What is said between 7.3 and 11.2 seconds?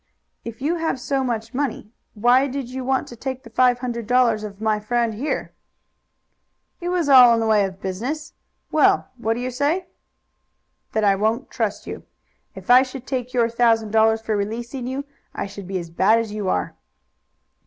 in the way of business. Well, what do you say?" "That I